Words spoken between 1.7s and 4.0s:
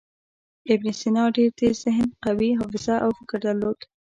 ذهن، قوي حافظه او فکر درلود.